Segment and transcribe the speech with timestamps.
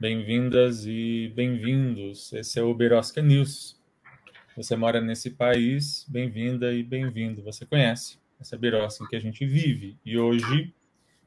[0.00, 2.32] bem-vindas e bem-vindos.
[2.32, 3.76] Esse é o Berosca News.
[4.56, 7.42] Você mora nesse país, bem-vinda e bem-vindo.
[7.42, 9.96] Você conhece essa Berosca em que a gente vive.
[10.06, 10.72] E hoje,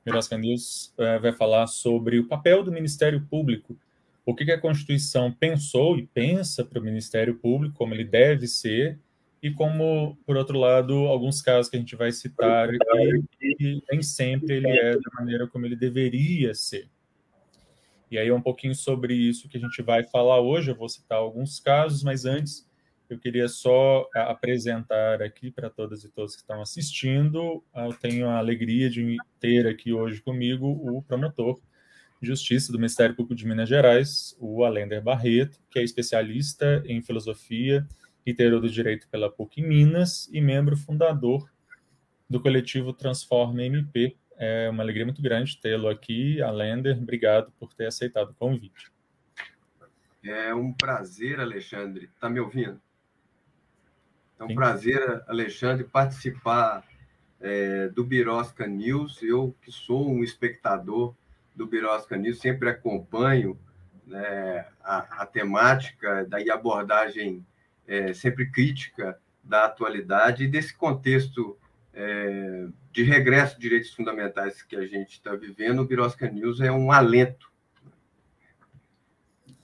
[0.05, 3.77] Berosca News uh, vai falar sobre o papel do Ministério Público,
[4.25, 8.47] o que, que a Constituição pensou e pensa para o Ministério Público, como ele deve
[8.47, 8.97] ser,
[9.43, 13.25] e como, por outro lado, alguns casos que a gente vai citar aqui,
[13.59, 16.87] e nem sempre ele é da maneira como ele deveria ser.
[18.11, 20.69] E aí é um pouquinho sobre isso que a gente vai falar hoje.
[20.69, 22.69] Eu vou citar alguns casos, mas antes
[23.09, 27.63] eu queria só apresentar aqui para todas e todos que estão assistindo.
[27.73, 31.59] Eu tenho a alegria de ter aqui hoje comigo o promotor
[32.21, 37.01] de Justiça do Ministério Público de Minas Gerais, o Alender Barreto, que é especialista em
[37.01, 37.87] filosofia
[38.25, 41.49] e teoria do direito pela PUC Minas e membro fundador
[42.29, 46.97] do coletivo Transforma MP, é uma alegria muito grande tê-lo aqui, Alender.
[46.97, 48.91] Obrigado por ter aceitado o convite.
[50.23, 52.09] É um prazer, Alexandre.
[52.15, 52.81] Está me ouvindo?
[54.39, 54.55] É um Sim.
[54.55, 56.83] prazer, Alexandre, participar
[57.39, 59.21] é, do Birosca News.
[59.21, 61.13] Eu, que sou um espectador
[61.55, 63.59] do Birosca News, sempre acompanho
[64.07, 67.45] né, a, a, temática, daí a abordagem
[67.87, 71.55] é, sempre crítica da atualidade e desse contexto
[71.93, 76.71] é, de regresso de direitos fundamentais que a gente está vivendo, o Birosca News é
[76.71, 77.51] um alento.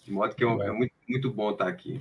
[0.04, 2.00] De modo que é, é muito, muito bom estar aqui.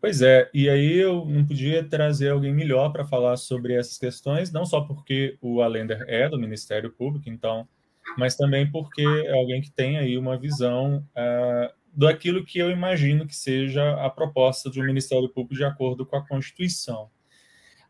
[0.00, 4.52] Pois é, e aí eu não podia trazer alguém melhor para falar sobre essas questões,
[4.52, 7.66] não só porque o Alender é do Ministério Público, então,
[8.16, 13.26] mas também porque é alguém que tem aí uma visão uh, daquilo que eu imagino
[13.26, 17.10] que seja a proposta do Ministério Público de acordo com a Constituição.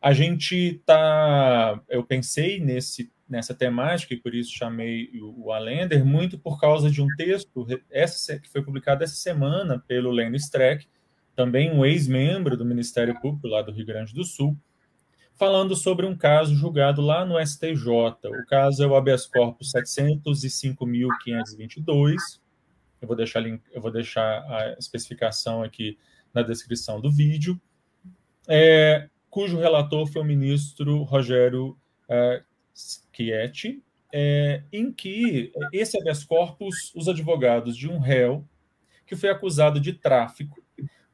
[0.01, 6.39] A gente tá, eu pensei nesse nessa temática e por isso chamei o, Alender muito
[6.39, 10.87] por causa de um texto essa que foi publicado essa semana pelo Leno Streck,
[11.35, 14.57] também um ex-membro do Ministério Público lá do Rio Grande do Sul,
[15.35, 17.85] falando sobre um caso julgado lá no STJ.
[18.25, 22.15] O caso é o habeas corpus 705.522.
[22.99, 25.95] Eu vou deixar eu vou deixar a especificação aqui
[26.33, 27.61] na descrição do vídeo.
[28.47, 31.77] É, cujo relator foi o ministro Rogério
[32.09, 32.43] uh,
[32.73, 38.43] Schietti, é, em que esse habeas corpus, os advogados de um réu
[39.05, 40.59] que foi acusado de tráfico,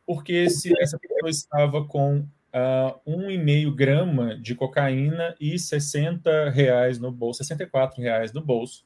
[0.05, 7.11] porque esse, essa pessoa estava com uh, 1,5 grama de cocaína e 60 reais no
[7.11, 8.85] bolso, 64 reais no bolso,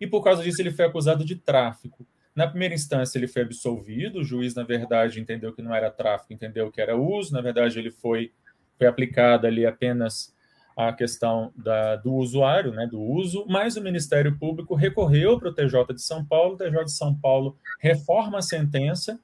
[0.00, 2.04] e por causa disso ele foi acusado de tráfico.
[2.34, 6.32] Na primeira instância, ele foi absolvido, o juiz, na verdade, entendeu que não era tráfico,
[6.32, 8.32] entendeu que era uso, na verdade, ele foi
[8.78, 10.34] foi aplicada ali apenas
[10.76, 15.54] a questão da, do usuário, né, do uso, mas o Ministério Público recorreu para o
[15.54, 19.20] TJ de São Paulo, o TJ de São Paulo reforma a sentença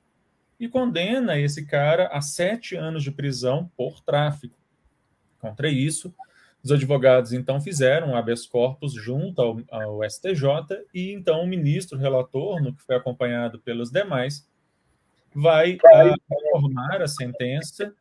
[0.61, 4.57] e condena esse cara a sete anos de prisão por tráfico.
[5.41, 6.15] Contra isso,
[6.63, 11.99] os advogados então fizeram um habeas corpus junto ao, ao STJ e então o ministro
[11.99, 14.47] relator, no que foi acompanhado pelos demais,
[15.35, 17.93] vai uh, reformar a sentença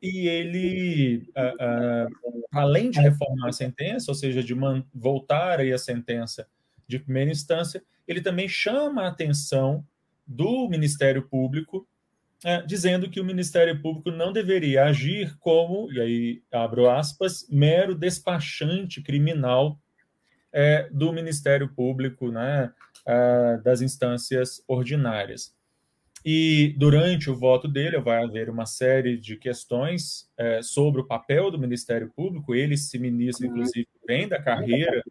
[0.00, 4.54] e ele, uh, uh, além de reformar a sentença, ou seja, de
[4.94, 6.46] voltar aí a sentença
[6.86, 9.84] de primeira instância, ele também chama a atenção
[10.26, 11.86] do Ministério Público,
[12.44, 17.94] uh, dizendo que o Ministério Público não deveria agir como, e aí abro aspas, mero
[17.94, 19.80] despachante criminal
[20.52, 22.72] é, do Ministério Público, né,
[23.62, 25.54] das instâncias ordinárias.
[26.24, 31.50] E durante o voto dele vai haver uma série de questões é, sobre o papel
[31.50, 32.54] do Ministério Público.
[32.54, 33.52] Ele, esse ministro, uhum.
[33.52, 35.02] inclusive, vem da carreira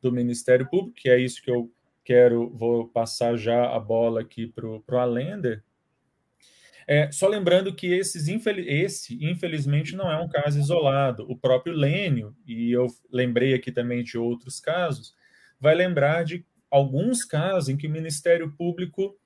[0.00, 1.70] do Ministério Público, que é isso que eu
[2.04, 5.62] quero, vou passar já a bola aqui para o Alender.
[6.86, 11.24] É, só lembrando que esses, esse, infelizmente, não é um caso isolado.
[11.30, 15.14] O próprio Lênio, e eu lembrei aqui também de outros casos,
[15.58, 19.16] vai lembrar de alguns casos em que o Ministério Público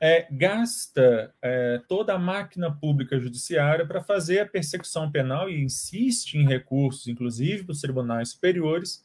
[0.00, 6.34] é, gasta é, toda a máquina pública judiciária para fazer a persecução penal e insiste
[6.34, 9.04] em recursos, inclusive para os tribunais superiores,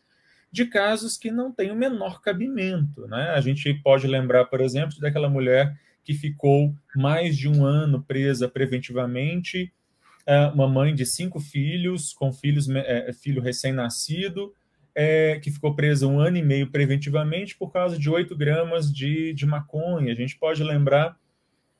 [0.52, 3.08] de casos que não têm o menor cabimento.
[3.08, 3.30] Né?
[3.30, 8.48] A gente pode lembrar, por exemplo, daquela mulher que ficou mais de um ano presa
[8.48, 9.74] preventivamente,
[10.26, 14.54] é, uma mãe de cinco filhos, com filhos, é, filho recém-nascido,
[14.96, 19.34] é, que ficou presa um ano e meio preventivamente por causa de 8 gramas de,
[19.34, 20.12] de maconha.
[20.12, 21.18] A gente pode lembrar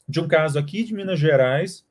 [0.08, 1.86] de um caso aqui de Minas Gerais,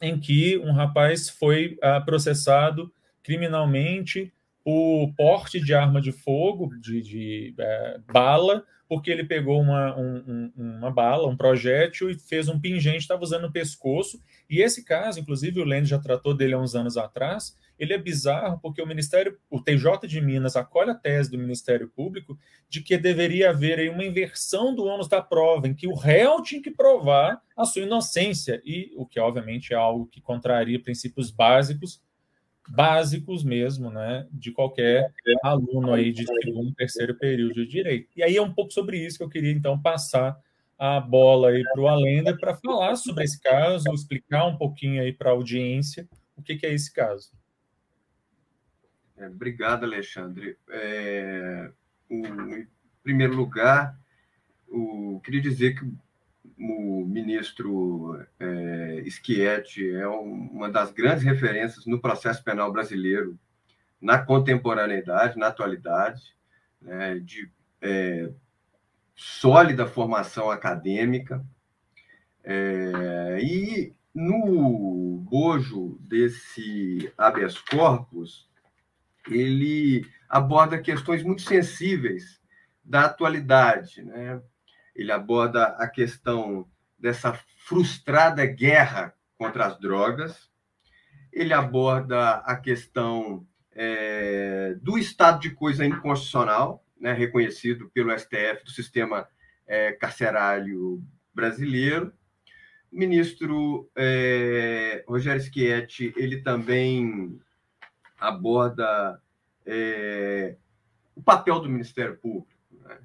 [0.00, 4.32] em que um rapaz foi uh, processado criminalmente
[4.64, 10.52] por porte de arma de fogo, de, de uh, bala, porque ele pegou uma, um,
[10.56, 14.20] um, uma bala, um projétil e fez um pingente, estava usando no pescoço.
[14.50, 17.98] E esse caso, inclusive, o Lênin já tratou dele há uns anos atrás, ele é
[17.98, 22.38] bizarro porque o Ministério, o TJ de Minas acolhe a tese do Ministério Público
[22.68, 26.40] de que deveria haver aí uma inversão do ônus da prova, em que o réu
[26.42, 31.32] tinha que provar a sua inocência, e o que obviamente é algo que contraria princípios
[31.32, 32.00] básicos,
[32.68, 35.12] básicos mesmo, né, de qualquer
[35.42, 38.10] aluno aí de segundo, terceiro período de direito.
[38.14, 40.38] E aí é um pouco sobre isso que eu queria então passar
[40.78, 45.12] a bola aí para o Alenda para falar sobre esse caso, explicar um pouquinho aí
[45.12, 47.41] para a audiência o que, que é esse caso.
[49.22, 50.58] É, obrigado, Alexandre.
[50.68, 51.70] É,
[52.10, 52.66] em
[53.04, 53.96] primeiro lugar,
[54.68, 55.84] o, queria dizer que
[56.58, 63.38] o ministro é, Schietti é uma das grandes referências no processo penal brasileiro,
[64.00, 66.34] na contemporaneidade, na atualidade,
[66.80, 67.48] né, de
[67.80, 68.28] é,
[69.14, 71.44] sólida formação acadêmica.
[72.42, 78.50] É, e no bojo desse habeas corpus,
[79.28, 82.40] ele aborda questões muito sensíveis
[82.84, 84.02] da atualidade.
[84.02, 84.40] Né?
[84.94, 86.66] Ele aborda a questão
[86.98, 87.32] dessa
[87.64, 90.50] frustrada guerra contra as drogas,
[91.32, 98.70] ele aborda a questão é, do estado de coisa inconstitucional, né, reconhecido pelo STF, do
[98.70, 99.26] sistema
[99.66, 101.02] é, carcerário
[101.34, 102.12] brasileiro.
[102.92, 107.40] O ministro é, Rogério Schietti, ele também
[108.22, 109.20] aborda
[109.66, 110.56] é,
[111.14, 112.48] o papel do Ministério Público.
[112.70, 112.98] Né?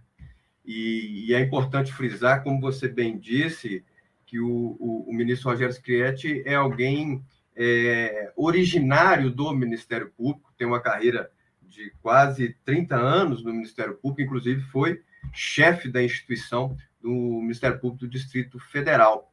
[0.63, 3.83] E, e, é importante frisar, como você bem disse,
[4.25, 7.23] que o, o, o ministro Rogério Scrietti é alguém
[7.55, 11.31] é, originário do Ministério Público, tem uma carreira
[11.61, 15.01] de quase 30 anos no Ministério Público, inclusive foi
[15.33, 17.11] chefe da instituição do
[17.41, 19.31] Ministério Público do Distrito Federal.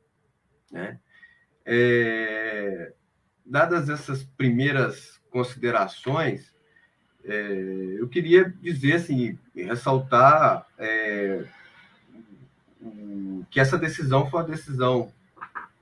[0.70, 0.98] Né?
[1.64, 2.92] É,
[3.44, 6.54] dadas essas primeiras considerações,
[7.24, 11.44] é, eu queria dizer assim, ressaltar é,
[13.50, 15.12] que essa decisão foi uma decisão,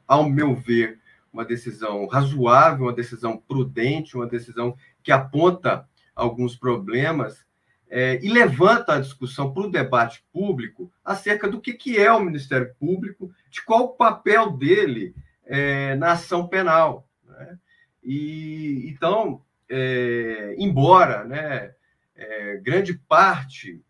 [0.09, 0.99] ao meu ver,
[1.31, 7.45] uma decisão razoável, uma decisão prudente, uma decisão que aponta alguns problemas
[7.91, 12.25] é, e levanta a discussão para o debate público acerca do que, que é o
[12.25, 15.15] Ministério Público, de qual o papel dele
[15.45, 17.07] é, na ação penal.
[17.29, 17.59] Né?
[18.03, 21.75] E então, é, embora né,
[22.15, 23.83] é, grande parte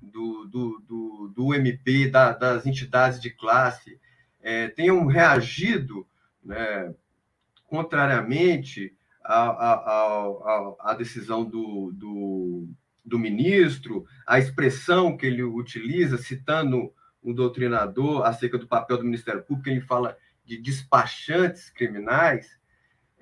[0.00, 4.00] do, do, do, do MP, da, das entidades de classe,
[4.40, 6.06] é, tenham reagido
[6.42, 6.94] né,
[7.66, 12.68] contrariamente à, decisão do, do,
[13.04, 19.42] do ministro, a expressão que ele utiliza, citando um doutrinador acerca do papel do Ministério
[19.42, 22.58] Público, ele fala de despachantes criminais,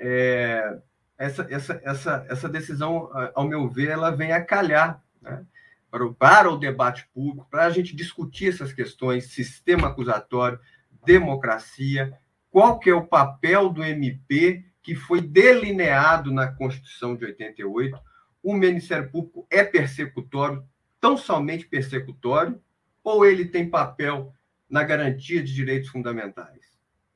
[0.03, 0.79] é,
[1.17, 5.47] essa, essa, essa, essa decisão, ao meu ver, ela vem a calhar né,
[5.89, 10.59] para, o, para o debate público, para a gente discutir essas questões, sistema acusatório,
[11.05, 12.13] democracia,
[12.51, 17.97] qual que é o papel do MP que foi delineado na Constituição de 88.
[18.43, 20.67] O Ministério Público é persecutório,
[21.01, 22.61] tão somente persecutório,
[23.05, 24.35] ou ele tem papel
[24.69, 26.73] na garantia de direitos fundamentais?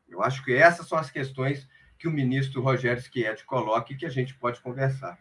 [0.08, 4.06] Eu acho que essas são as questões que o ministro Rogério Schietti coloque e que
[4.06, 5.18] a gente pode conversar.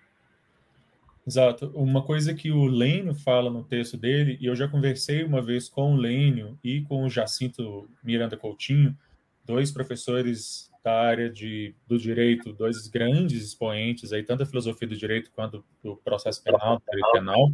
[1.27, 1.71] Exato.
[1.73, 5.67] Uma coisa que o Lênio fala no texto dele, e eu já conversei uma vez
[5.67, 8.95] com o Lênio e com o Jacinto Miranda Coutinho,
[9.43, 14.95] dois professores da área de, do direito, dois grandes expoentes aí, tanto da filosofia do
[14.95, 17.51] direito quanto do processo penal, do direito penal.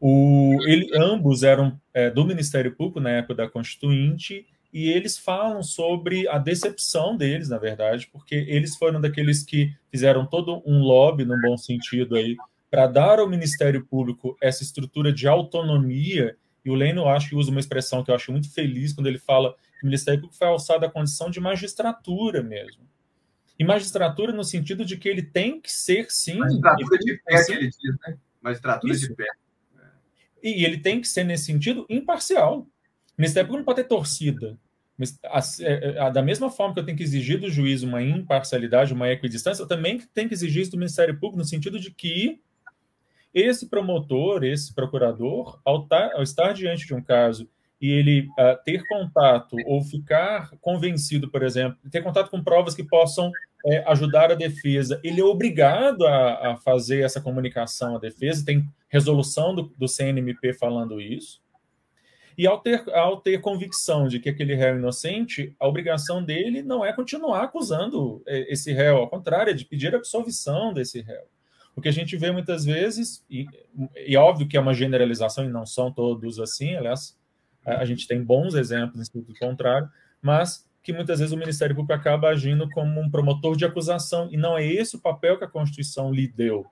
[0.00, 5.62] O, ele, ambos eram é, do Ministério Público na época da Constituinte e eles falam
[5.62, 11.24] sobre a decepção deles, na verdade, porque eles foram daqueles que fizeram todo um lobby,
[11.24, 12.36] num bom sentido aí,
[12.68, 17.36] para dar ao Ministério Público essa estrutura de autonomia E o Lênin, eu acho que
[17.36, 20.38] usa uma expressão que eu acho muito feliz quando ele fala que o Ministério Público
[20.38, 22.82] foi alçado à condição de magistratura mesmo.
[23.58, 26.38] E magistratura no sentido de que ele tem que ser, sim...
[26.38, 28.18] Magistratura de pé, que ele diz, né?
[28.40, 29.08] Magistratura Isso.
[29.08, 29.26] de pé.
[30.42, 32.60] E ele tem que ser, nesse sentido, imparcial.
[32.60, 32.66] O
[33.18, 34.58] Ministério Público não pode ter torcida.
[35.60, 39.10] É, é, da mesma forma que eu tenho que exigir do juiz uma imparcialidade, uma
[39.10, 42.40] equidistância, eu também tenho que exigir isso do Ministério Público, no sentido de que
[43.34, 47.48] esse promotor, esse procurador, ao, ao estar diante de um caso
[47.80, 52.84] e ele uh, ter contato ou ficar convencido, por exemplo, ter contato com provas que
[52.84, 53.32] possam
[53.66, 58.66] é, ajudar a defesa, ele é obrigado a, a, fazer essa comunicação à defesa, tem
[58.88, 61.42] resolução do, do CNMP falando isso.
[62.36, 66.62] E ao ter, ao ter convicção de que aquele réu é inocente, a obrigação dele
[66.62, 71.22] não é continuar acusando é, esse réu, ao contrário, é de pedir absolvição desse réu.
[71.76, 73.46] O que a gente vê muitas vezes, e,
[74.06, 77.16] e óbvio que é uma generalização e não são todos assim, aliás,
[77.64, 79.88] a, a gente tem bons exemplos em sentido contrário,
[80.20, 84.36] mas que muitas vezes o Ministério Público acaba agindo como um promotor de acusação, e
[84.36, 86.66] não é esse o papel que a Constituição lhe deu.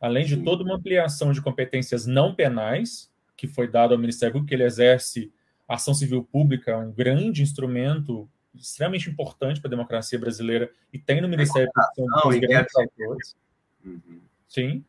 [0.00, 3.11] Além de toda uma ampliação de competências não penais,
[3.42, 5.32] que foi dado ao Ministério Público, que ele exerce
[5.66, 11.28] ação civil pública, um grande instrumento extremamente importante para a democracia brasileira, e tem no
[11.28, 11.68] Ministério
[12.22, 13.36] Público grandes autores.
[13.84, 14.20] Uhum.
[14.46, 14.84] Sim.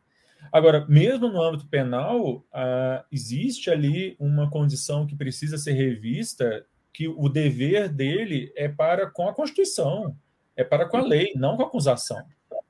[0.52, 7.08] Agora, mesmo no âmbito penal, uh, existe ali uma condição que precisa ser revista, que
[7.08, 10.16] o dever dele é para com a Constituição,
[10.54, 12.24] é para com a lei, não com a acusação.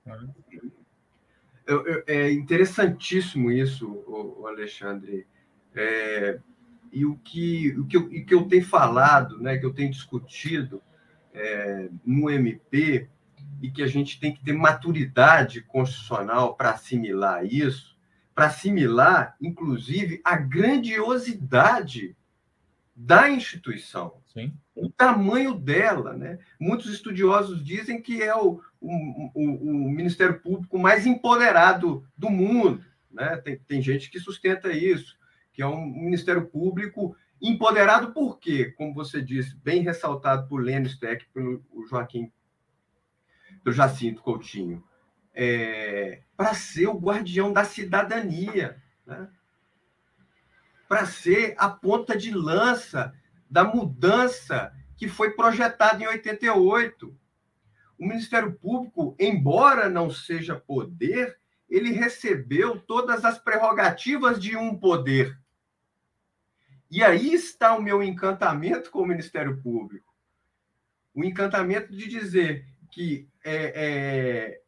[0.06, 0.28] Né?
[2.06, 5.26] É interessantíssimo isso, Alexandre.
[5.74, 6.38] É,
[6.92, 9.90] e o que, o, que eu, o que eu tenho falado, né, que eu tenho
[9.90, 10.80] discutido
[11.32, 13.08] é, no MP,
[13.60, 17.96] e que a gente tem que ter maturidade constitucional para assimilar isso,
[18.34, 22.16] para assimilar, inclusive, a grandiosidade
[22.94, 24.52] da instituição, Sim.
[24.74, 26.14] o tamanho dela.
[26.14, 26.38] Né?
[26.60, 32.84] Muitos estudiosos dizem que é o, o, o, o Ministério Público mais empoderado do mundo.
[33.10, 33.36] Né?
[33.38, 35.16] Tem, tem gente que sustenta isso
[35.54, 38.74] que é um Ministério Público empoderado por quê?
[38.76, 42.30] Como você disse, bem ressaltado por Lênin Steck, pelo Joaquim,
[43.62, 44.82] pelo Jacinto Coutinho,
[45.32, 49.28] é, para ser o guardião da cidadania, né?
[50.88, 53.14] para ser a ponta de lança
[53.48, 57.16] da mudança que foi projetada em 88.
[57.98, 61.36] O Ministério Público, embora não seja poder,
[61.68, 65.38] ele recebeu todas as prerrogativas de um poder.
[66.94, 70.14] E aí está o meu encantamento com o Ministério Público.
[71.12, 74.60] O encantamento de dizer que, é, é,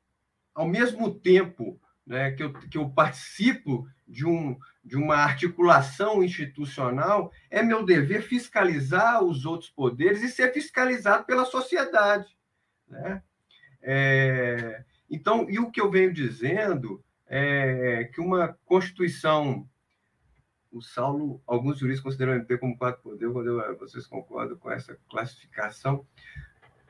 [0.52, 7.30] ao mesmo tempo né, que, eu, que eu participo de, um, de uma articulação institucional,
[7.48, 12.36] é meu dever fiscalizar os outros poderes e ser fiscalizado pela sociedade.
[12.88, 13.22] Né?
[13.80, 19.64] É, então, e o que eu venho dizendo é que uma Constituição
[20.76, 23.28] o Saulo, alguns juristas consideram o MP como quatro poder,
[23.78, 26.04] vocês concordam com essa classificação?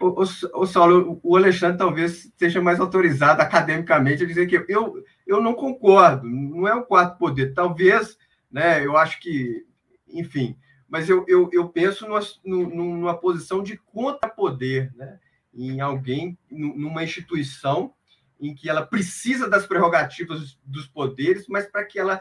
[0.00, 5.02] O, o, o, Saulo, o Alexandre talvez seja mais autorizado academicamente a dizer que eu,
[5.26, 7.54] eu não concordo, não é o quarto poder.
[7.54, 8.18] Talvez,
[8.50, 9.64] né, eu acho que,
[10.08, 10.56] enfim,
[10.88, 15.18] mas eu, eu, eu penso numa, numa posição de contrapoder, né,
[15.54, 17.94] em alguém, numa instituição
[18.38, 22.20] em que ela precisa das prerrogativas dos poderes, mas para que ela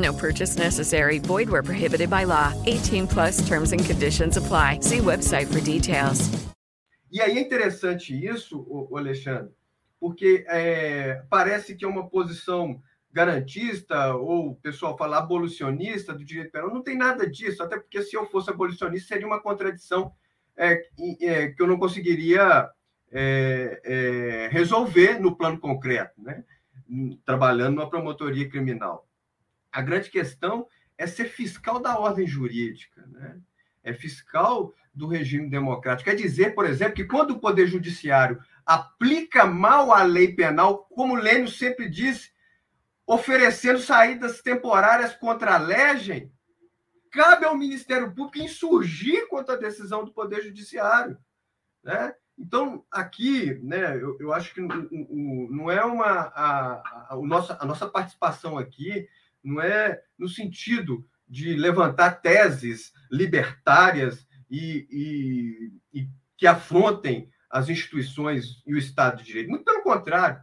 [0.00, 1.18] No purchase necessary.
[1.18, 2.54] Void where prohibited by law.
[2.66, 4.80] 18 plus terms and conditions apply.
[4.80, 6.30] See website for details.
[7.12, 9.52] E aí é interessante isso, o Alexandre,
[9.98, 12.80] porque é, parece que é uma posição
[13.12, 16.72] garantista, ou o pessoal fala abolicionista do direito penal.
[16.72, 20.12] Não tem nada disso, até porque se eu fosse abolicionista seria uma contradição
[20.56, 20.80] é,
[21.20, 22.70] é, que eu não conseguiria
[23.10, 26.44] é, é, resolver no plano concreto, né?
[27.24, 29.09] trabalhando numa promotoria criminal.
[29.72, 30.66] A grande questão
[30.98, 33.40] é ser fiscal da ordem jurídica, né?
[33.82, 36.10] é fiscal do regime democrático.
[36.10, 41.14] Quer dizer, por exemplo, que quando o Poder Judiciário aplica mal a lei penal, como
[41.14, 42.32] Lênio sempre diz,
[43.06, 46.30] oferecendo saídas temporárias contra a legem,
[47.10, 51.18] cabe ao Ministério Público insurgir contra a decisão do Poder Judiciário.
[51.82, 52.14] Né?
[52.38, 56.06] Então, aqui, né, eu, eu acho que não é uma.
[56.34, 56.72] A,
[57.10, 57.18] a,
[57.58, 59.08] a nossa participação aqui
[59.42, 64.86] não é no sentido de levantar teses libertárias e,
[65.92, 69.50] e, e que afrontem as instituições e o Estado de Direito.
[69.50, 70.42] Muito pelo contrário,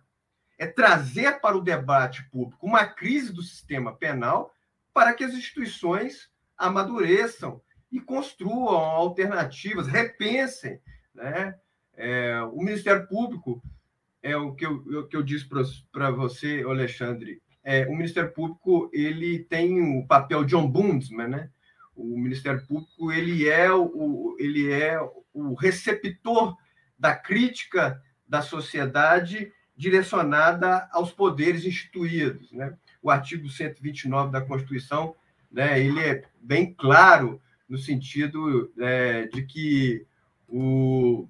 [0.57, 4.51] é trazer para o debate público uma crise do sistema penal
[4.93, 7.61] para que as instituições amadureçam
[7.91, 10.81] e construam alternativas, repensem.
[11.13, 11.55] Né?
[11.95, 13.61] É, o Ministério Público,
[14.21, 15.47] é o que eu, o que eu disse
[15.91, 21.49] para você, Alexandre, é, o Ministério Público ele tem o papel de ombudsman, né?
[21.93, 24.97] O Ministério Público ele é o, ele é
[25.33, 26.55] o receptor
[26.97, 32.53] da crítica da sociedade direcionada aos poderes instituídos.
[32.53, 32.73] Né?
[33.01, 35.13] O artigo 129 da Constituição
[35.51, 40.05] né, ele é bem claro no sentido é, de que
[40.47, 41.27] o,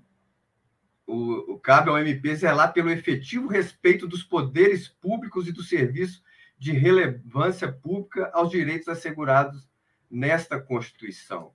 [1.08, 6.22] o, o, cabe ao MP zelar pelo efetivo respeito dos poderes públicos e do serviço
[6.60, 9.70] de relevância pública aos direitos assegurados
[10.12, 11.54] nesta Constituição.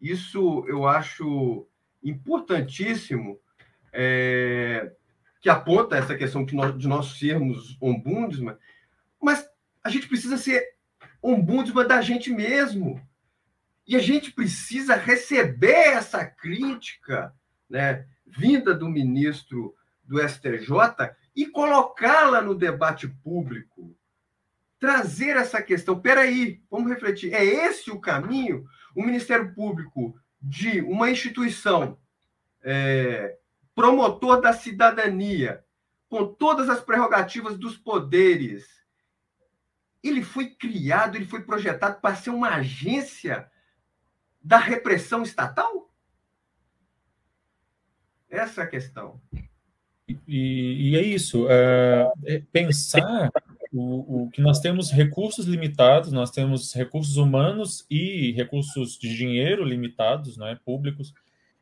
[0.00, 1.68] Isso eu acho
[2.02, 3.38] importantíssimo
[3.92, 4.92] é,
[5.40, 8.56] que aponta essa questão de nós, de nós sermos ombudsman,
[9.20, 9.46] mas
[9.82, 10.74] a gente precisa ser
[11.22, 13.00] ombudsman da gente mesmo.
[13.86, 17.34] E a gente precisa receber essa crítica
[17.68, 23.96] né, vinda do ministro do STJ e colocá-la no debate público.
[24.78, 26.00] Trazer essa questão.
[26.00, 27.32] Peraí, vamos refletir.
[27.32, 28.66] É esse o caminho?
[28.94, 31.98] O Ministério Público de uma instituição
[32.62, 33.38] é,
[33.74, 35.64] promotor da cidadania,
[36.08, 38.66] com todas as prerrogativas dos poderes,
[40.02, 43.50] ele foi criado, ele foi projetado para ser uma agência
[44.40, 45.90] da repressão estatal?
[48.34, 49.20] Essa é a questão.
[50.26, 51.46] E, e é isso.
[51.48, 53.30] É, é pensar
[53.72, 59.64] o, o, que nós temos recursos limitados, nós temos recursos humanos e recursos de dinheiro
[59.64, 61.14] limitados, não é, públicos.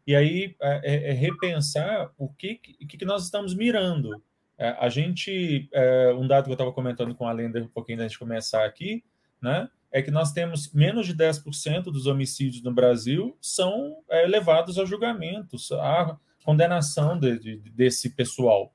[0.06, 4.22] E aí é, é, é repensar o que, que, que nós estamos mirando.
[4.58, 8.00] É, a gente, é, um dado que eu estava comentando com a Lenda um pouquinho
[8.00, 9.04] antes de começar aqui,
[9.40, 14.78] né, é que nós temos menos de 10% dos homicídios no Brasil são é, levados
[14.78, 18.72] a julgamentos, a condenação de, de, desse pessoal.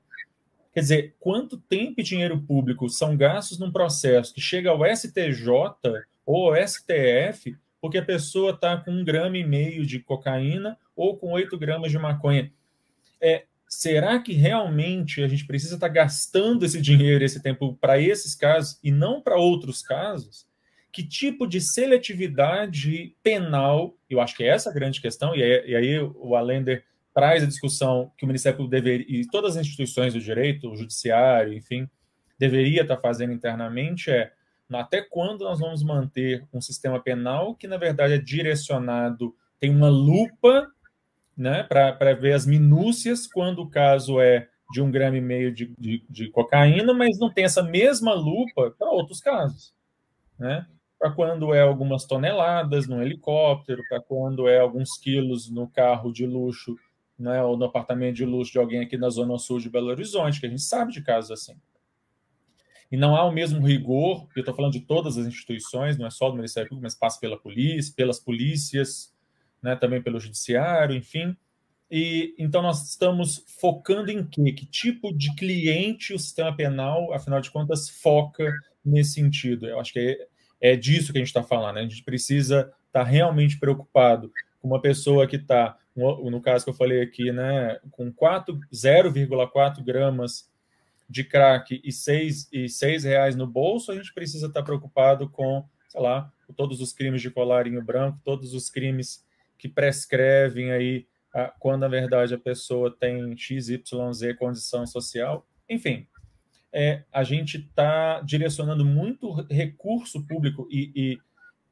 [0.72, 5.48] Quer dizer, quanto tempo e dinheiro público são gastos num processo que chega ao STJ
[6.24, 11.16] ou ao STF porque a pessoa está com um grama e meio de cocaína ou
[11.16, 12.52] com oito gramas de maconha.
[13.20, 18.00] É, será que realmente a gente precisa estar tá gastando esse dinheiro, esse tempo para
[18.00, 20.46] esses casos e não para outros casos?
[20.90, 23.94] Que tipo de seletividade penal?
[24.08, 26.84] Eu acho que é essa a grande questão, e, e aí o Allender
[27.18, 30.76] traz a discussão que o Ministério Público deveria, e todas as instituições do direito, o
[30.76, 31.90] judiciário, enfim,
[32.38, 34.30] deveria estar tá fazendo internamente é
[34.72, 39.88] até quando nós vamos manter um sistema penal que, na verdade, é direcionado, tem uma
[39.88, 40.70] lupa
[41.36, 45.74] né, para ver as minúcias quando o caso é de um grama e meio de,
[45.76, 49.74] de, de cocaína, mas não tem essa mesma lupa para outros casos.
[50.38, 50.64] Né?
[50.96, 56.24] Para quando é algumas toneladas no helicóptero, para quando é alguns quilos no carro de
[56.24, 56.76] luxo,
[57.18, 60.40] né, ou no apartamento de luxo de alguém aqui na Zona Sul de Belo Horizonte,
[60.40, 61.56] que a gente sabe de casos assim
[62.90, 66.10] e não há o mesmo rigor, eu estou falando de todas as instituições, não é
[66.10, 69.14] só do Ministério Público, mas passa pela polícia, pelas polícias,
[69.62, 71.36] né, também pelo judiciário, enfim.
[71.90, 74.52] E então nós estamos focando em quê?
[74.52, 78.50] Que tipo de cliente o sistema penal, afinal de contas, foca
[78.84, 79.66] nesse sentido?
[79.66, 79.98] Eu acho que
[80.60, 81.76] é, é disso que a gente está falando.
[81.76, 81.82] Né?
[81.82, 85.78] A gente precisa estar tá realmente preocupado com uma pessoa que está,
[86.30, 90.48] no caso que eu falei aqui, né, com 0,4 gramas
[91.08, 95.64] de crack e seis, e seis reais no bolso, a gente precisa estar preocupado com,
[95.88, 99.24] sei lá, todos os crimes de colarinho branco, todos os crimes
[99.56, 101.06] que prescrevem aí
[101.58, 103.82] quando, na verdade, a pessoa tem XYZ
[104.38, 105.46] condição social.
[105.68, 106.06] Enfim,
[106.72, 111.18] é, a gente está direcionando muito recurso público e, e,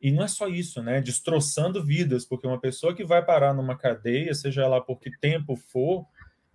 [0.09, 1.01] e, não é só isso, né?
[1.01, 5.57] Destroçando vidas, porque uma pessoa que vai parar numa cadeia, seja lá por que tempo
[5.57, 6.07] for,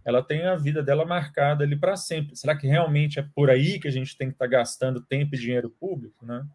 [0.03, 2.35] ela tem a vida dela marcada ali para sempre.
[2.35, 5.35] Será que realmente é por aí que a gente tem que estar tá gastando tempo
[5.35, 6.45] e dinheiro público, né?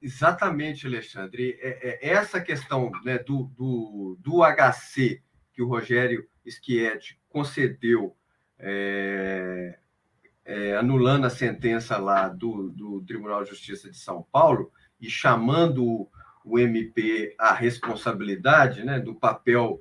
[0.00, 1.58] Exatamente, Alexandre.
[1.60, 5.20] É, é essa questão né, do, do, do HC
[5.52, 8.16] que o Rogério Schietti concedeu,
[8.58, 9.78] é,
[10.44, 16.08] é, anulando a sentença lá do, do Tribunal de Justiça de São Paulo e chamando
[16.44, 19.80] o MP a responsabilidade né, do papel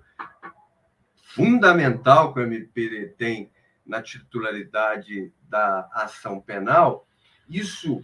[1.36, 3.50] fundamental que o MP tem
[3.86, 7.08] na titularidade da ação penal,
[7.50, 8.04] isso,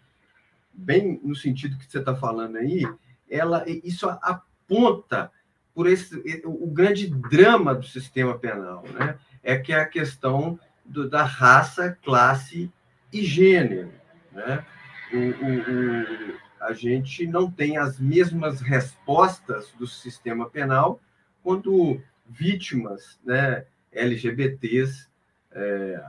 [0.73, 2.83] bem no sentido que você está falando aí,
[3.29, 5.31] ela, isso aponta
[5.73, 9.17] por esse, o grande drama do sistema penal, né?
[9.43, 12.71] é que é a questão do, da raça, classe
[13.13, 13.91] e gênero.
[14.31, 14.65] Né?
[15.13, 20.99] O, o, a gente não tem as mesmas respostas do sistema penal
[21.43, 25.07] quando vítimas né, LGBTs
[25.51, 26.01] é,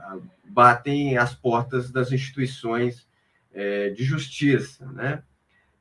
[0.45, 3.07] batem as portas das instituições
[3.53, 4.85] é, de justiça.
[4.91, 5.23] Né?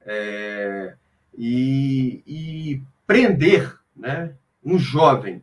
[0.02, 0.94] É,
[1.36, 5.42] e, e, prender né, um jovem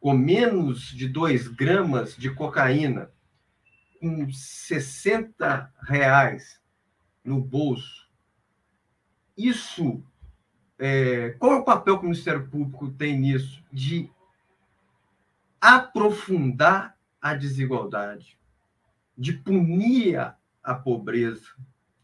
[0.00, 3.10] com menos de 2 gramas de cocaína,
[4.00, 6.60] com 60 reais
[7.24, 7.99] no bolso,
[9.48, 10.02] isso,
[10.78, 13.62] é, qual é o papel que o Ministério Público tem nisso?
[13.72, 14.10] De
[15.60, 18.38] aprofundar a desigualdade,
[19.16, 20.18] de punir
[20.62, 21.48] a pobreza,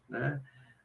[0.07, 0.41] né?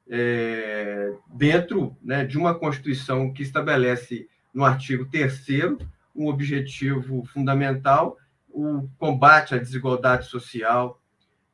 [0.09, 5.79] É, dentro né, de uma Constituição que estabelece no artigo 3
[6.15, 8.19] um objetivo fundamental,
[8.51, 11.01] o combate à desigualdade social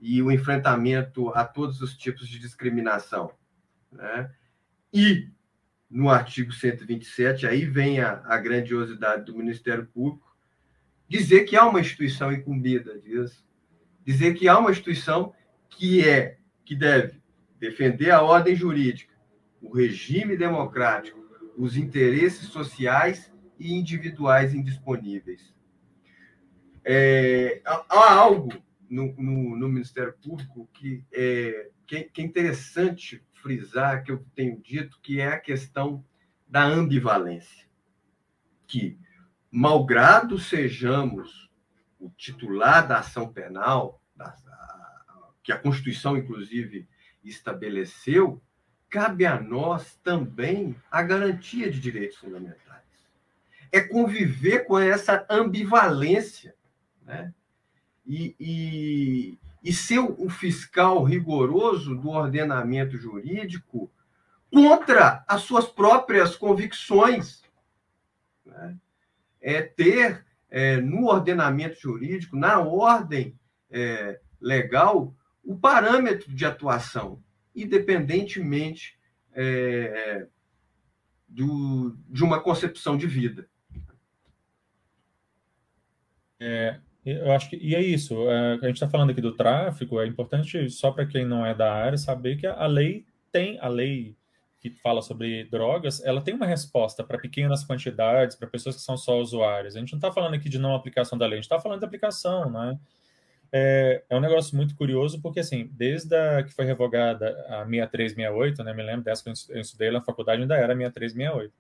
[0.01, 3.31] e o enfrentamento a todos os tipos de discriminação.
[3.93, 4.31] Né?
[4.93, 5.29] E,
[5.91, 10.37] no artigo 127, aí vem a, a grandiosidade do Ministério Público,
[11.09, 13.45] dizer que há uma instituição incumbida disso,
[14.05, 15.35] dizer que há uma instituição
[15.69, 17.21] que é, que deve
[17.59, 19.15] defender a ordem jurídica,
[19.61, 21.19] o regime democrático,
[21.57, 25.53] os interesses sociais e individuais indisponíveis.
[26.85, 28.53] É, há algo
[28.89, 34.61] no, no, no, Ministério Público que é, que, que é interessante frisar, que eu tenho
[34.61, 36.05] dito, que é a questão
[36.47, 37.67] da ambivalência.
[38.67, 38.99] Que,
[39.51, 41.51] malgrado sejamos
[41.99, 44.37] o titular da ação penal, da,
[45.43, 46.87] que a Constituição, inclusive,
[47.25, 48.43] estabeleceu,
[48.91, 52.85] cabe a nós também a garantia de direitos fundamentais.
[53.73, 56.55] É conviver com essa ambivalência,
[57.03, 57.33] né?
[58.07, 63.91] E, e, e ser o fiscal rigoroso do ordenamento jurídico
[64.53, 67.43] contra as suas próprias convicções.
[68.45, 68.77] Né?
[69.41, 73.39] É ter é, no ordenamento jurídico, na ordem
[73.71, 77.23] é, legal, o parâmetro de atuação,
[77.55, 78.99] independentemente
[79.33, 80.27] é,
[81.29, 83.49] do, de uma concepção de vida.
[86.41, 86.81] É,
[87.13, 88.29] eu acho que e é isso.
[88.31, 90.01] É, a gente está falando aqui do tráfico.
[90.01, 93.69] É importante só para quem não é da área saber que a lei tem a
[93.69, 94.17] lei
[94.61, 98.97] que fala sobre drogas, ela tem uma resposta para pequenas quantidades, para pessoas que são
[98.97, 99.77] só usuários.
[99.77, 101.79] A gente não está falando aqui de não aplicação da lei, a gente está falando
[101.79, 102.77] de aplicação, né?
[103.53, 108.65] É, é, um negócio muito curioso, porque, assim, desde a, que foi revogada a 6368,
[108.65, 111.53] né, me lembro dessa que eu estudei na faculdade, ainda era 6368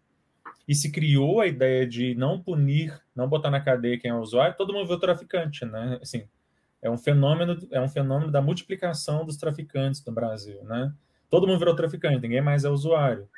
[0.67, 4.57] e se criou a ideia de não punir, não botar na cadeia quem é usuário,
[4.57, 5.99] todo mundo viu traficante, né?
[6.03, 6.29] Assim,
[6.83, 10.93] é um fenômeno, é um fenômeno da multiplicação dos traficantes no Brasil, né?
[11.31, 13.29] Todo mundo virou traficante, ninguém mais é usuário.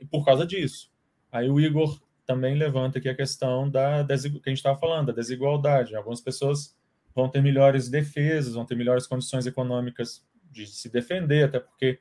[0.00, 0.90] E por causa disso.
[1.30, 5.12] Aí o Igor também levanta aqui a questão da que a gente estava falando, da
[5.12, 5.94] desigualdade.
[5.94, 6.76] Algumas pessoas
[7.14, 11.98] vão ter melhores defesas, vão ter melhores condições econômicas de se defender, até porque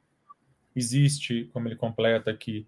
[0.75, 2.67] existe, como ele completa aqui,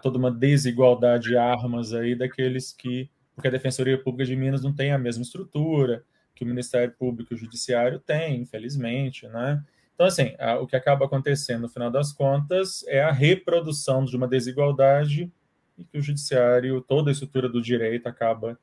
[0.00, 4.72] toda uma desigualdade de armas aí daqueles que, porque a Defensoria Pública de Minas não
[4.72, 9.62] tem a mesma estrutura que o Ministério Público e o Judiciário têm, infelizmente, né?
[9.94, 14.16] Então, assim, a, o que acaba acontecendo no final das contas é a reprodução de
[14.16, 15.30] uma desigualdade
[15.76, 18.58] e que o Judiciário, toda a estrutura do direito acaba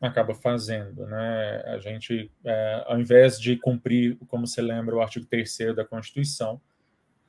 [0.00, 1.62] acaba fazendo, né?
[1.66, 6.58] A gente, é, ao invés de cumprir, como se lembra, o artigo 3 da Constituição,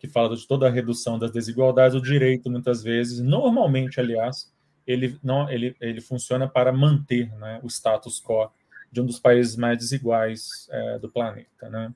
[0.01, 4.51] que fala de toda a redução das desigualdades, o direito, muitas vezes, normalmente, aliás,
[4.85, 8.49] ele, não, ele, ele funciona para manter né, o status quo
[8.91, 11.69] de um dos países mais desiguais é, do planeta.
[11.69, 11.93] Né?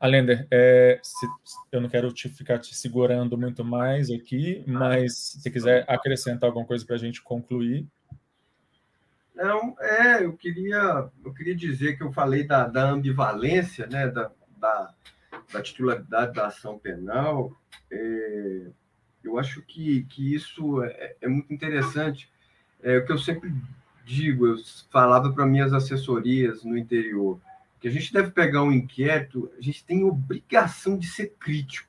[0.00, 1.26] Alender, é, se,
[1.70, 6.64] eu não quero te ficar te segurando muito mais aqui, mas se quiser acrescentar alguma
[6.64, 7.86] coisa para a gente concluir.
[9.34, 14.30] Não, é, eu queria, eu queria dizer que eu falei da, da ambivalência, né, da,
[14.56, 14.94] da,
[15.52, 17.52] da titularidade da ação penal,
[17.90, 18.66] é,
[19.22, 22.30] eu acho que, que isso é, é muito interessante.
[22.82, 23.54] É o que eu sempre
[24.04, 24.56] digo, eu
[24.90, 27.40] falava para minhas assessorias no interior,
[27.80, 31.88] que a gente deve pegar um inquérito, a gente tem obrigação de ser crítico.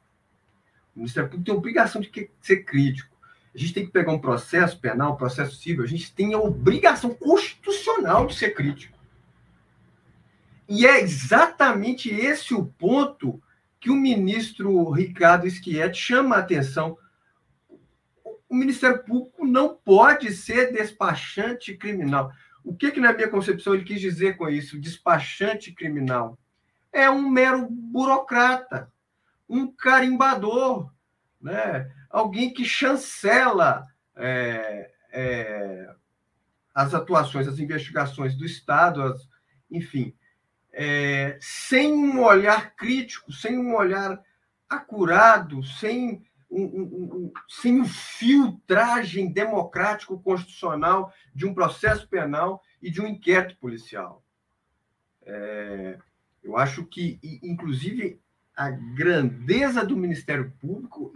[0.96, 3.14] O Ministério Público tem obrigação de ser crítico.
[3.54, 6.40] A gente tem que pegar um processo penal, um processo civil, a gente tem a
[6.40, 8.98] obrigação constitucional de ser crítico.
[10.68, 13.42] E é exatamente esse o ponto
[13.84, 16.98] que o ministro Ricardo Schietti chama a atenção.
[18.48, 22.32] O Ministério Público não pode ser despachante criminal.
[22.64, 24.80] O que, que, na minha concepção, ele quis dizer com isso?
[24.80, 26.40] Despachante criminal.
[26.94, 28.90] É um mero burocrata,
[29.50, 30.90] um carimbador,
[31.42, 31.92] né?
[32.10, 35.94] alguém que chancela é, é,
[36.74, 39.28] as atuações, as investigações do Estado, as,
[39.70, 40.16] enfim,
[40.74, 44.20] é, sem um olhar crítico, sem um olhar
[44.68, 53.02] acurado, sem um, um, um, sem filtragem democrático constitucional de um processo penal e de
[53.02, 54.24] um inquérito policial.
[55.26, 55.98] É,
[56.44, 58.20] eu acho que, inclusive,
[58.56, 61.14] a grandeza do Ministério Público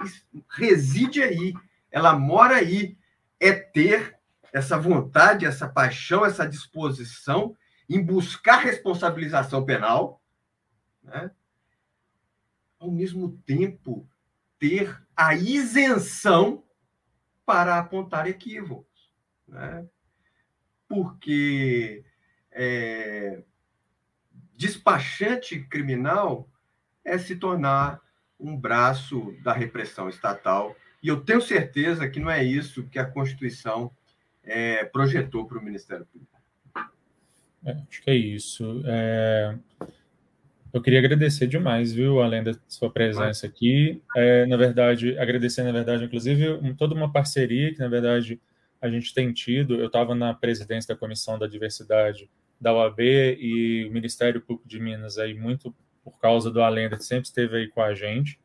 [0.50, 1.54] reside aí,
[1.92, 2.98] ela mora aí,
[3.40, 4.16] é ter
[4.54, 7.56] essa vontade, essa paixão, essa disposição
[7.90, 10.22] em buscar responsabilização penal,
[11.04, 11.32] né?
[12.80, 14.08] ao mesmo tempo
[14.60, 16.64] ter a isenção
[17.46, 19.12] para apontar equívocos.
[19.48, 19.88] Né?
[20.88, 22.04] Porque
[22.52, 23.44] é,
[24.56, 26.50] despachante criminal
[27.06, 28.02] é se tornar
[28.40, 30.76] um braço da repressão estatal.
[31.02, 33.92] E eu tenho certeza que não é isso que a Constituição
[34.44, 36.37] é, projetou para o Ministério Público.
[37.68, 38.82] É, acho que é isso.
[38.86, 39.58] É...
[40.74, 44.02] Eu queria agradecer demais, viu, além da sua presença aqui.
[44.16, 48.40] É, na verdade, agradecer, na verdade, inclusive, um, toda uma parceria que, na verdade,
[48.82, 49.76] a gente tem tido.
[49.76, 54.80] Eu estava na presidência da Comissão da Diversidade da OAB e o Ministério Público de
[54.80, 58.40] Minas aí muito por causa do Alenda, que sempre esteve aí com a gente.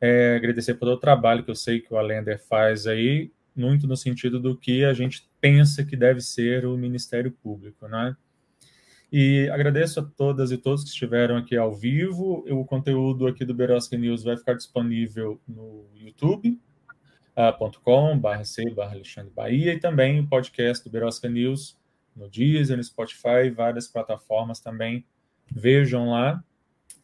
[0.00, 3.86] É, agradecer por todo o trabalho que eu sei que o Alender faz aí, muito
[3.86, 8.16] no sentido do que a gente pensa que deve ser o Ministério Público, né?
[9.10, 12.44] E agradeço a todas e todos que estiveram aqui ao vivo.
[12.50, 16.58] O conteúdo aqui do Berosca News vai ficar disponível no youtube.com
[18.16, 21.78] uh, c Alexandre Bahia e também o podcast do Berosca News
[22.14, 25.06] no Deezer, no Spotify, várias plataformas também.
[25.50, 26.42] Vejam lá.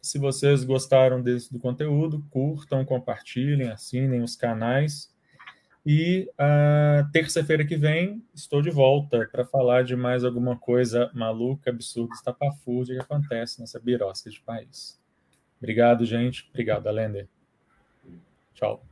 [0.02, 5.13] Se vocês gostaram desse, do conteúdo, curtam, compartilhem, assinem os canais.
[5.86, 11.70] E a terça-feira que vem estou de volta para falar de mais alguma coisa maluca,
[11.70, 14.98] absurda, estapafúrdia que acontece nessa birosca de país.
[15.58, 16.48] Obrigado, gente.
[16.50, 17.28] Obrigado, Alender.
[18.54, 18.82] Tchau.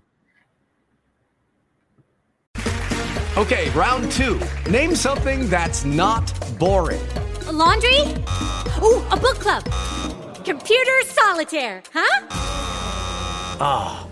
[3.35, 4.39] Okay, round two.
[4.71, 7.01] Name something that's not boring.
[7.49, 8.03] A laundry?
[8.83, 9.65] Ooh, a book club.
[10.45, 12.27] Computer solitaire, huh?
[13.59, 14.12] Ah, oh,